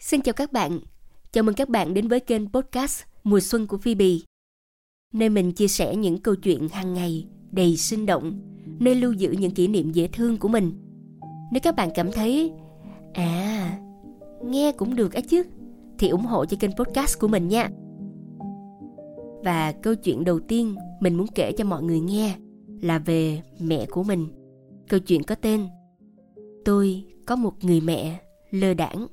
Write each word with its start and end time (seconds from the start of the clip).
Xin 0.00 0.20
chào 0.20 0.32
các 0.32 0.52
bạn. 0.52 0.80
Chào 1.32 1.44
mừng 1.44 1.54
các 1.54 1.68
bạn 1.68 1.94
đến 1.94 2.08
với 2.08 2.20
kênh 2.20 2.52
podcast 2.52 3.02
Mùa 3.24 3.40
xuân 3.40 3.66
của 3.66 3.76
phi 3.76 3.94
bì 3.94 4.24
Nơi 5.12 5.28
mình 5.28 5.52
chia 5.52 5.68
sẻ 5.68 5.96
những 5.96 6.18
câu 6.18 6.34
chuyện 6.34 6.68
hàng 6.68 6.94
ngày 6.94 7.26
đầy 7.52 7.76
sinh 7.76 8.06
động, 8.06 8.40
nơi 8.78 8.94
lưu 8.94 9.12
giữ 9.12 9.30
những 9.32 9.50
kỷ 9.50 9.68
niệm 9.68 9.92
dễ 9.92 10.08
thương 10.12 10.36
của 10.36 10.48
mình. 10.48 10.72
Nếu 11.52 11.60
các 11.62 11.76
bạn 11.76 11.90
cảm 11.94 12.12
thấy 12.12 12.52
à, 13.14 13.78
nghe 14.44 14.72
cũng 14.72 14.96
được 14.96 15.12
á 15.12 15.20
chứ 15.28 15.42
thì 15.98 16.08
ủng 16.08 16.24
hộ 16.24 16.44
cho 16.44 16.56
kênh 16.60 16.76
podcast 16.76 17.18
của 17.18 17.28
mình 17.28 17.48
nha. 17.48 17.70
Và 19.44 19.72
câu 19.82 19.94
chuyện 19.94 20.24
đầu 20.24 20.40
tiên 20.40 20.76
mình 21.00 21.14
muốn 21.14 21.26
kể 21.34 21.52
cho 21.52 21.64
mọi 21.64 21.82
người 21.82 22.00
nghe 22.00 22.36
là 22.82 22.98
về 22.98 23.42
mẹ 23.58 23.86
của 23.90 24.02
mình. 24.02 24.28
Câu 24.88 25.00
chuyện 25.00 25.22
có 25.22 25.34
tên 25.34 25.66
Tôi 26.64 27.04
có 27.26 27.36
một 27.36 27.64
người 27.64 27.80
mẹ 27.80 28.20
lơ 28.50 28.74
đảng. 28.74 29.06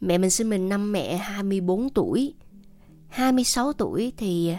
Mẹ 0.00 0.18
mình 0.18 0.30
sinh 0.30 0.50
mình 0.50 0.68
năm 0.68 0.92
mẹ 0.92 1.16
24 1.16 1.88
tuổi. 1.88 2.34
26 3.08 3.72
tuổi 3.72 4.12
thì 4.16 4.54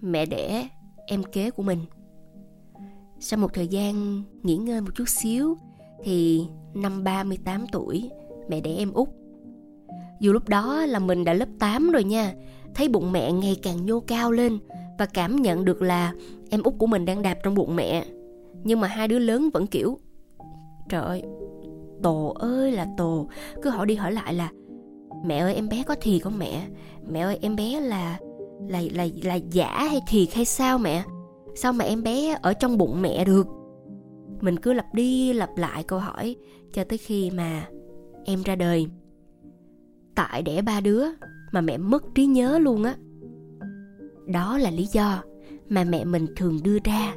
mẹ 0.00 0.26
đẻ 0.26 0.68
em 1.06 1.22
kế 1.22 1.50
của 1.50 1.62
mình. 1.62 1.78
Sau 3.20 3.38
một 3.38 3.54
thời 3.54 3.68
gian 3.68 4.22
nghỉ 4.42 4.56
ngơi 4.56 4.80
một 4.80 4.90
chút 4.94 5.08
xíu 5.08 5.56
thì 6.04 6.42
năm 6.74 7.04
38 7.04 7.66
tuổi 7.72 8.10
mẹ 8.48 8.60
đẻ 8.60 8.74
em 8.74 8.92
út. 8.92 9.08
Dù 10.20 10.32
lúc 10.32 10.48
đó 10.48 10.86
là 10.86 10.98
mình 10.98 11.24
đã 11.24 11.32
lớp 11.32 11.48
8 11.58 11.90
rồi 11.90 12.04
nha, 12.04 12.34
thấy 12.74 12.88
bụng 12.88 13.12
mẹ 13.12 13.32
ngày 13.32 13.56
càng 13.62 13.86
nhô 13.86 14.00
cao 14.00 14.32
lên 14.32 14.58
và 14.98 15.06
cảm 15.06 15.36
nhận 15.36 15.64
được 15.64 15.82
là 15.82 16.14
em 16.50 16.62
út 16.62 16.74
của 16.78 16.86
mình 16.86 17.04
đang 17.04 17.22
đạp 17.22 17.38
trong 17.42 17.54
bụng 17.54 17.76
mẹ. 17.76 18.04
Nhưng 18.64 18.80
mà 18.80 18.88
hai 18.88 19.08
đứa 19.08 19.18
lớn 19.18 19.50
vẫn 19.52 19.66
kiểu 19.66 19.98
Trời 20.88 21.02
ơi, 21.02 21.22
Tồ 22.02 22.34
ơi 22.38 22.72
là 22.72 22.86
Tồ 22.96 23.28
Cứ 23.62 23.70
hỏi 23.70 23.86
đi 23.86 23.94
hỏi 23.94 24.12
lại 24.12 24.34
là 24.34 24.50
Mẹ 25.24 25.38
ơi, 25.38 25.54
em 25.54 25.68
bé 25.68 25.82
có 25.86 25.94
thiệt 26.00 26.22
không 26.22 26.38
mẹ? 26.38 26.66
Mẹ 27.10 27.20
ơi, 27.20 27.38
em 27.42 27.56
bé 27.56 27.80
là 27.80 28.18
là 28.68 28.82
là 28.94 29.06
là 29.22 29.34
giả 29.34 29.86
hay 29.90 30.00
thiệt 30.08 30.34
hay 30.34 30.44
sao 30.44 30.78
mẹ? 30.78 31.04
Sao 31.54 31.72
mà 31.72 31.84
em 31.84 32.02
bé 32.02 32.38
ở 32.42 32.52
trong 32.52 32.78
bụng 32.78 33.02
mẹ 33.02 33.24
được? 33.24 33.46
Mình 34.40 34.56
cứ 34.58 34.72
lặp 34.72 34.94
đi 34.94 35.32
lặp 35.32 35.50
lại 35.56 35.82
câu 35.82 35.98
hỏi 35.98 36.36
Cho 36.72 36.84
tới 36.84 36.98
khi 36.98 37.30
mà 37.30 37.68
em 38.24 38.42
ra 38.42 38.56
đời. 38.56 38.86
Tại 40.14 40.42
đẻ 40.42 40.62
ba 40.62 40.80
đứa 40.80 41.04
Mà 41.52 41.60
mẹ 41.60 41.76
mất 41.76 42.04
trí 42.14 42.26
nhớ 42.26 42.58
luôn 42.58 42.82
á. 42.84 42.94
Đó 44.26 44.58
là 44.58 44.70
lý 44.70 44.86
do 44.92 45.22
Mà 45.68 45.84
mẹ 45.84 46.04
mình 46.04 46.26
thường 46.36 46.58
đưa 46.64 46.78
ra 46.84 47.14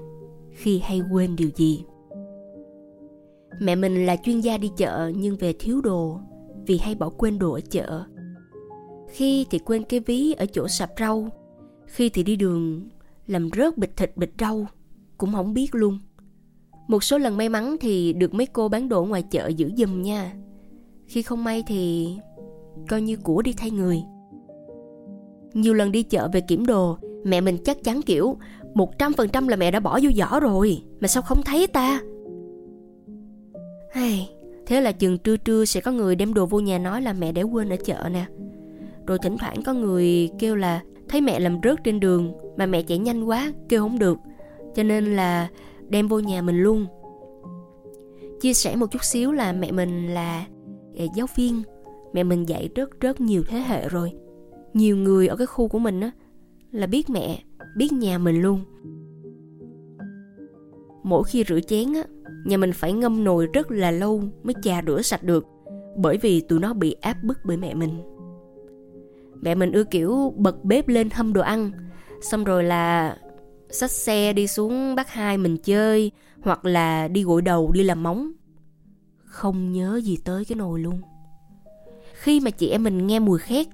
Khi 0.51 0.79
hay 0.79 1.01
quên 1.11 1.35
điều 1.35 1.49
gì. 1.55 1.83
Mẹ 3.61 3.75
mình 3.75 4.05
là 4.05 4.15
chuyên 4.15 4.39
gia 4.39 4.57
đi 4.57 4.71
chợ 4.77 5.11
Nhưng 5.15 5.35
về 5.35 5.53
thiếu 5.53 5.81
đồ. 5.81 6.19
Vì 6.66 6.78
hay 6.78 6.95
bỏ 6.95 7.09
quên 7.09 7.39
đồ 7.39 7.52
ở 7.52 7.61
chợ. 7.69 8.03
Khi 9.08 9.45
thì 9.50 9.59
quên 9.59 9.83
cái 9.83 10.00
ví 10.00 10.33
ở 10.33 10.45
chỗ 10.45 10.67
sạp 10.67 10.89
rau 11.00 11.30
Khi 11.86 12.09
thì 12.09 12.23
đi 12.23 12.36
đường 12.36 12.89
Làm 13.28 13.50
rớt 13.58 13.78
bịch 13.78 13.97
thịt 13.97 14.17
bịch 14.17 14.33
rau 14.39 14.67
Cũng 15.17 15.33
không 15.33 15.53
biết 15.53 15.75
luôn. 15.75 16.00
Một 16.88 17.03
số 17.03 17.17
lần 17.17 17.38
may 17.38 17.50
mắn 17.50 17.75
thì 17.80 18.14
được 18.14 18.33
mấy 18.33 18.45
cô 18.45 18.70
bán 18.70 18.89
đồ 18.89 19.05
ngoài 19.05 19.23
chợ 19.31 19.47
giữ 19.47 19.72
giùm 19.78 20.02
nha. 20.02 20.33
Khi 21.08 21.22
không 21.22 21.44
may 21.44 21.64
thì 21.67 22.14
Coi 22.89 23.02
như 23.02 23.17
của 23.17 23.42
đi 23.42 23.53
thay 23.58 23.72
người. 23.72 24.03
Nhiều 25.53 25.73
lần 25.73 25.92
đi 25.92 26.03
chợ 26.03 26.30
về 26.33 26.42
kiểm 26.42 26.66
đồ 26.66 26.98
Mẹ 27.23 27.42
mình 27.42 27.58
chắc 27.66 27.83
chắn 27.83 28.02
kiểu 28.02 28.38
một 28.73 29.00
trăm 29.00 29.14
phần 29.14 29.30
trăm 29.30 29.48
là 29.48 29.55
mẹ 29.55 29.72
đã 29.72 29.80
bỏ 29.80 30.00
vô 30.03 30.09
giỏ 30.16 30.39
rồi 30.39 30.83
Mà 31.00 31.08
sao 31.08 31.23
không 31.23 31.42
thấy 31.45 31.67
ta? 31.67 32.02
Hay, 33.92 34.33
thế 34.66 34.81
là 34.81 34.92
chừng 34.92 35.17
trưa 35.17 35.38
trưa 35.38 35.66
sẽ 35.66 35.81
có 35.81 35.92
người 35.92 36.16
đem 36.16 36.33
đồ 36.33 36.45
vô 36.45 36.59
nhà 36.59 36.78
nói 36.78 37.02
là 37.02 37.14
mẹ 37.14 37.31
để 37.31 37.44
quên 37.44 37.69
ở 37.69 37.75
chợ 37.86 38.09
nè. 38.11 38.25
Rồi 39.08 39.17
thỉnh 39.23 39.38
thoảng 39.38 39.64
có 39.65 39.73
người 39.73 40.30
kêu 40.39 40.55
là 40.55 40.82
thấy 41.10 41.21
mẹ 41.21 41.39
làm 41.39 41.58
rớt 41.64 41.83
trên 41.83 41.99
đường 41.99 42.33
mà 42.58 42.65
mẹ 42.65 42.82
chạy 42.82 42.98
nhanh 42.98 43.23
quá 43.23 43.54
kêu 43.70 43.82
không 43.82 43.99
được. 43.99 44.17
Cho 44.76 44.83
nên 44.83 45.15
là 45.15 45.49
đem 45.89 46.08
vô 46.08 46.20
nhà 46.20 46.42
mình 46.42 46.58
luôn. 46.58 46.86
Chia 48.42 48.54
sẻ 48.54 48.76
một 48.76 48.92
chút 48.92 49.04
xíu 49.04 49.32
là 49.32 49.54
mẹ 49.54 49.71
mình 49.71 50.14
là 50.14 50.45
giáo 51.16 51.27
viên. 51.36 51.64
Mẹ 52.14 52.23
mình 52.23 52.49
dạy 52.49 52.70
rất 52.76 52.99
rất 52.99 53.21
nhiều 53.21 53.43
thế 53.48 53.60
hệ 53.60 53.89
rồi. 53.89 54.11
Nhiều 54.73 54.98
người 54.98 55.27
ở 55.27 55.36
cái 55.36 55.48
khu 55.48 55.67
của 55.67 55.80
mình 55.80 56.02
á 56.02 56.11
là 56.71 56.87
biết 56.87 57.10
mẹ, 57.10 57.43
biết 57.77 57.93
nhà 57.93 58.17
mình 58.17 58.42
luôn. 58.42 58.60
Mỗi 61.04 61.23
khi 61.23 61.43
rửa 61.48 61.60
chén 61.60 61.93
á 61.93 62.04
nhà 62.43 62.58
mình 62.58 62.73
phải 62.73 62.93
ngâm 62.93 63.23
nồi 63.23 63.48
rất 63.54 63.71
là 63.71 63.92
lâu 63.92 64.23
mới 64.43 64.54
chà 64.64 64.81
rửa 64.87 65.02
sạch 65.02 65.23
được, 65.23 65.45
bởi 65.98 66.17
vì 66.17 66.42
tụi 66.42 66.59
nó 66.59 66.73
bị 66.73 66.95
áp 67.02 67.17
bức 67.23 67.37
bởi 67.43 67.58
mẹ 67.58 67.73
mình. 67.73 68.02
Mẹ 69.42 69.55
mình 69.55 69.71
ưa 69.71 69.83
kiểu 69.83 70.33
bật 70.37 70.64
bếp 70.64 70.87
lên 70.87 71.09
hâm 71.09 71.33
đồ 71.33 71.42
ăn, 71.42 71.71
xong 72.21 72.43
rồi 72.43 72.64
là 72.64 73.17
xách 73.70 73.92
xe 73.92 74.33
đi 74.33 74.48
xuống 74.48 74.95
bác 74.95 75.09
hai 75.09 75.37
mình 75.37 75.58
chơi, 75.58 76.11
hoặc 76.42 76.65
là 76.65 77.08
đi 77.08 77.23
gội 77.23 77.42
đầu 77.42 77.71
đi 77.71 77.83
làm 77.83 78.04
móng. 78.04 78.31
Không 79.23 79.71
nhớ 79.71 80.02
gì 80.04 80.17
tới 80.25 80.45
cái 80.45 80.55
nồi 80.55 80.80
luôn. 80.80 81.02
Khi 82.14 82.39
mà 82.39 82.49
chị 82.49 82.70
em 82.70 82.83
mình 82.83 83.08
nghe 83.08 83.20
mùi 83.20 83.39
khét, 83.39 83.67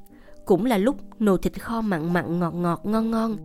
cũng 0.45 0.65
là 0.65 0.77
lúc 0.77 0.95
nồi 1.19 1.37
thịt 1.41 1.61
kho 1.61 1.81
mặn 1.81 2.13
mặn 2.13 2.39
ngọt 2.39 2.51
ngọt 2.51 2.81
ngon 2.83 3.11
ngon, 3.11 3.37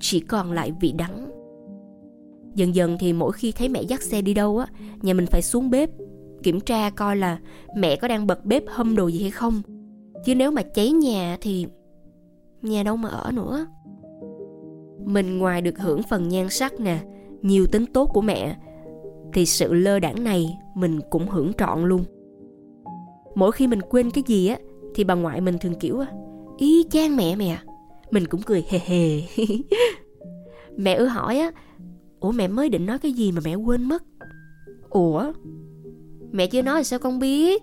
chỉ 0.00 0.20
còn 0.20 0.52
lại 0.52 0.72
vị 0.80 0.92
đắng 0.92 1.23
dần 2.54 2.74
dần 2.74 2.96
thì 3.00 3.12
mỗi 3.12 3.32
khi 3.32 3.52
thấy 3.52 3.68
mẹ 3.68 3.82
dắt 3.82 4.02
xe 4.02 4.22
đi 4.22 4.34
đâu 4.34 4.58
á, 4.58 4.66
nhà 5.02 5.14
mình 5.14 5.26
phải 5.26 5.42
xuống 5.42 5.70
bếp, 5.70 5.90
kiểm 6.42 6.60
tra 6.60 6.90
coi 6.90 7.16
là 7.16 7.38
mẹ 7.76 7.96
có 7.96 8.08
đang 8.08 8.26
bật 8.26 8.44
bếp 8.44 8.62
hâm 8.66 8.96
đồ 8.96 9.08
gì 9.08 9.20
hay 9.20 9.30
không. 9.30 9.62
Chứ 10.24 10.34
nếu 10.34 10.50
mà 10.50 10.62
cháy 10.62 10.90
nhà 10.90 11.36
thì 11.40 11.66
nhà 12.62 12.82
đâu 12.82 12.96
mà 12.96 13.08
ở 13.08 13.32
nữa. 13.32 13.66
Mình 15.04 15.38
ngoài 15.38 15.62
được 15.62 15.78
hưởng 15.78 16.02
phần 16.02 16.28
nhan 16.28 16.50
sắc 16.50 16.80
nè, 16.80 16.98
nhiều 17.42 17.66
tính 17.66 17.86
tốt 17.86 18.10
của 18.12 18.20
mẹ, 18.20 18.56
thì 19.32 19.46
sự 19.46 19.74
lơ 19.74 19.98
đảng 19.98 20.24
này 20.24 20.58
mình 20.74 21.00
cũng 21.10 21.28
hưởng 21.28 21.52
trọn 21.58 21.82
luôn. 21.82 22.04
Mỗi 23.34 23.52
khi 23.52 23.66
mình 23.66 23.80
quên 23.82 24.10
cái 24.10 24.24
gì 24.26 24.46
á, 24.46 24.58
thì 24.94 25.04
bà 25.04 25.14
ngoại 25.14 25.40
mình 25.40 25.58
thường 25.58 25.74
kiểu 25.74 26.02
ý 26.58 26.84
chang 26.90 27.16
mẹ 27.16 27.36
mẹ 27.36 27.48
à? 27.48 27.64
mình 28.14 28.26
cũng 28.26 28.42
cười 28.42 28.64
hề 28.68 28.78
hề. 28.78 29.22
Mẹ 30.76 30.94
ư 30.94 31.06
hỏi 31.06 31.38
á 31.38 31.50
Ủa 32.20 32.32
mẹ 32.32 32.48
mới 32.48 32.68
định 32.68 32.86
nói 32.86 32.98
cái 32.98 33.12
gì 33.12 33.32
mà 33.32 33.40
mẹ 33.44 33.54
quên 33.54 33.84
mất? 33.84 34.04
Ủa? 34.90 35.32
Mẹ 36.32 36.46
chưa 36.46 36.62
nói 36.62 36.80
thì 36.80 36.84
sao 36.84 36.98
con 36.98 37.18
biết? 37.18 37.62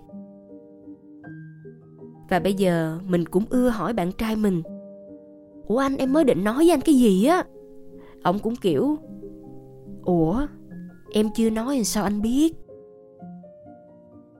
Và 2.28 2.38
bây 2.38 2.54
giờ 2.54 2.98
mình 3.06 3.24
cũng 3.24 3.44
ưa 3.50 3.68
hỏi 3.68 3.92
bạn 3.92 4.12
trai 4.12 4.36
mình. 4.36 4.62
Ủa 5.66 5.78
anh 5.78 5.96
em 5.96 6.12
mới 6.12 6.24
định 6.24 6.44
nói 6.44 6.56
với 6.56 6.70
anh 6.70 6.80
cái 6.80 6.94
gì 6.94 7.24
á? 7.24 7.44
Ông 8.22 8.38
cũng 8.38 8.56
kiểu 8.56 8.96
Ủa? 10.04 10.46
Em 11.12 11.28
chưa 11.34 11.50
nói 11.50 11.76
thì 11.76 11.84
sao 11.84 12.04
anh 12.04 12.22
biết? 12.22 12.54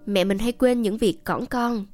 Mẹ 0.06 0.24
mình 0.24 0.38
hay 0.38 0.52
quên 0.52 0.82
những 0.82 0.96
việc 0.96 1.24
cỏn 1.24 1.46
con 1.46 1.84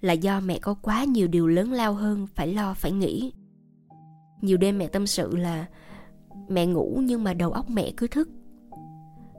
Là 0.00 0.12
do 0.12 0.40
mẹ 0.40 0.58
có 0.58 0.74
quá 0.74 1.04
nhiều 1.04 1.28
điều 1.28 1.46
lớn 1.46 1.72
lao 1.72 1.94
hơn 1.94 2.26
Phải 2.34 2.54
lo 2.54 2.74
phải 2.74 2.92
nghĩ. 2.92 3.32
Nhiều 4.40 4.56
đêm 4.56 4.78
mẹ 4.78 4.86
tâm 4.86 5.06
sự 5.06 5.36
là 5.36 5.66
mẹ 6.48 6.66
ngủ 6.66 7.00
nhưng 7.02 7.24
mà 7.24 7.34
đầu 7.34 7.50
óc 7.50 7.70
mẹ 7.70 7.92
cứ 7.96 8.06
thức. 8.06 8.30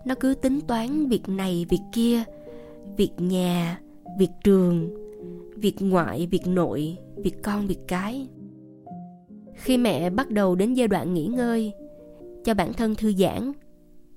Nó 0.05 0.15
cứ 0.19 0.33
tính 0.33 0.59
toán 0.67 1.07
việc 1.07 1.29
này, 1.29 1.65
việc 1.69 1.81
kia, 1.91 2.23
việc 2.97 3.11
nhà, 3.17 3.81
việc 4.19 4.31
trường, 4.43 4.89
việc 5.55 5.75
ngoại, 5.79 6.27
việc 6.31 6.47
nội, 6.47 6.97
việc 7.15 7.43
con, 7.43 7.67
việc 7.67 7.79
cái. 7.87 8.27
Khi 9.53 9.77
mẹ 9.77 10.09
bắt 10.09 10.29
đầu 10.29 10.55
đến 10.55 10.73
giai 10.73 10.87
đoạn 10.87 11.13
nghỉ 11.13 11.25
ngơi, 11.25 11.73
cho 12.43 12.53
bản 12.53 12.73
thân 12.73 12.95
thư 12.95 13.13
giãn, 13.13 13.51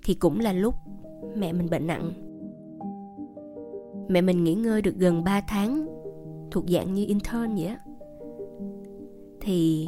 thì 0.04 0.14
cũng 0.14 0.40
là 0.40 0.52
lúc 0.52 0.74
mẹ 1.36 1.52
mình 1.52 1.70
bệnh 1.70 1.86
nặng. 1.86 2.12
Mẹ 4.08 4.20
mình 4.20 4.44
nghỉ 4.44 4.54
ngơi 4.54 4.82
được 4.82 4.94
gần 4.96 5.24
3 5.24 5.40
tháng, 5.48 5.86
thuộc 6.50 6.64
dạng 6.68 6.94
như 6.94 7.06
intern 7.06 7.54
vậy 7.54 7.66
á. 7.66 7.78
Thì 9.40 9.86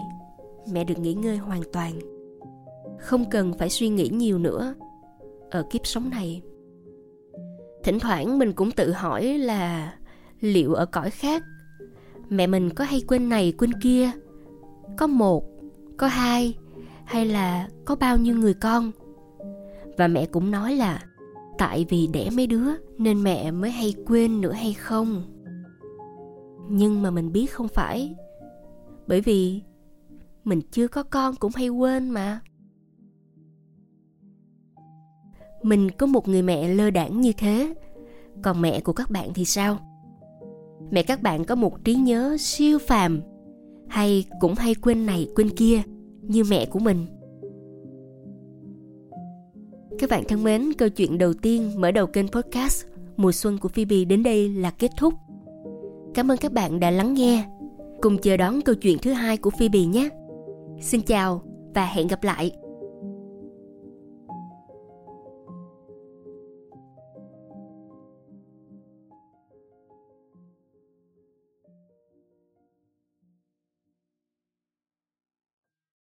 mẹ 0.73 0.85
được 0.85 0.99
nghỉ 0.99 1.14
ngơi 1.14 1.37
hoàn 1.37 1.62
toàn 1.73 1.93
không 2.99 3.31
cần 3.31 3.53
phải 3.59 3.71
suy 3.71 3.89
nghĩ 3.89 4.09
nhiều 4.12 4.39
nữa 4.39 4.75
ở 5.50 5.62
kiếp 5.71 5.87
sống 5.87 6.11
này. 6.11 6.43
Thỉnh 7.85 7.99
thoảng 7.99 8.39
mình 8.39 8.53
cũng 8.53 8.71
tự 8.71 8.93
hỏi 8.93 9.39
là 9.39 9.95
liệu 10.41 10.75
ở 10.75 10.87
cõi 10.87 11.11
khác, 11.11 11.43
mẹ 12.29 12.47
mình 12.47 12.71
có 12.71 12.85
hay 12.85 13.00
quên 13.09 13.29
này, 13.29 13.53
quên 13.59 13.73
kia? 13.83 14.11
Có 14.97 15.06
một, 15.06 15.45
có 15.97 16.06
hai, 16.06 16.59
hay 17.05 17.27
là 17.27 17.69
có 17.85 17.97
bao 17.97 18.17
nhiêu 18.17 18.37
người 18.37 18.55
con? 18.55 18.91
Và 19.97 20.09
mẹ 20.09 20.27
cũng 20.27 20.50
nói 20.50 20.77
là 20.77 21.03
tại 21.59 21.87
vì 21.89 22.06
đẻ 22.06 22.31
mấy 22.37 22.47
đứa 22.47 22.67
nên 22.99 23.23
mẹ 23.23 23.50
mới 23.50 23.71
hay 23.71 23.95
quên 24.06 24.41
nữa 24.41 24.53
hay 24.53 24.73
không? 24.73 25.23
Nhưng 26.69 27.03
mà 27.03 27.11
mình 27.11 27.33
biết 27.33 27.47
không 27.47 27.69
phải, 27.69 28.17
bởi 29.06 29.21
vì 29.21 29.62
mình 30.45 30.61
chưa 30.71 30.89
có 30.89 31.03
con 31.03 31.35
cũng 31.37 31.53
hay 31.55 31.69
quên 31.69 32.11
mà 32.11 32.41
mình 35.62 35.91
có 35.91 36.06
một 36.06 36.29
người 36.29 36.43
mẹ 36.43 36.69
lơ 36.69 36.91
đảng 36.91 37.21
như 37.21 37.33
thế. 37.39 37.75
Còn 38.43 38.61
mẹ 38.61 38.81
của 38.81 38.93
các 38.93 39.11
bạn 39.11 39.31
thì 39.35 39.45
sao? 39.45 39.79
Mẹ 40.91 41.03
các 41.03 41.23
bạn 41.23 41.45
có 41.45 41.55
một 41.55 41.85
trí 41.85 41.95
nhớ 41.95 42.37
siêu 42.41 42.79
phàm, 42.79 43.21
hay 43.89 44.25
cũng 44.41 44.55
hay 44.55 44.75
quên 44.75 45.06
này 45.06 45.29
quên 45.35 45.50
kia, 45.50 45.83
như 46.23 46.45
mẹ 46.50 46.67
của 46.67 46.79
mình. 46.79 47.06
Các 49.99 50.11
bạn 50.11 50.25
thân 50.29 50.45
mến, 50.45 50.73
câu 50.73 50.89
chuyện 50.89 51.19
đầu 51.19 51.33
tiên 51.35 51.71
mở 51.77 51.91
đầu 51.91 52.06
kênh 52.06 52.29
podcast 52.29 52.85
mùa 53.17 53.33
xuân 53.33 53.59
của 53.59 53.69
phoebe 53.69 54.05
đến 54.05 54.23
đây 54.23 54.49
là 54.49 54.71
kết 54.71 54.91
thúc. 54.97 55.15
Cảm 56.15 56.31
ơn 56.31 56.39
các 56.39 56.53
bạn 56.53 56.81
đã 56.81 56.91
lắng 56.91 57.15
nghe. 57.15 57.45
Cùng 58.00 58.19
chờ 58.19 58.37
đón 58.37 58.61
câu 58.61 58.75
chuyện 58.75 58.99
thứ 59.03 59.12
hai 59.12 59.37
của 59.37 59.50
phoebe 59.50 59.81
nhé. 59.81 60.09
Xin 60.81 61.00
chào 61.03 61.43
và 61.75 61.87
hẹn 61.87 62.09
gặp 62.09 62.25
lại. 62.25 62.53